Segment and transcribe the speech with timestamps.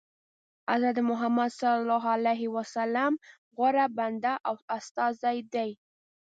[0.69, 3.13] حضرت محمد صلی الله علیه وسلم
[3.57, 5.71] غوره بنده او استازی دی.